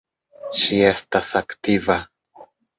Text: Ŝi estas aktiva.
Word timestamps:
Ŝi 0.61 0.79
estas 0.93 1.31
aktiva. 1.43 2.01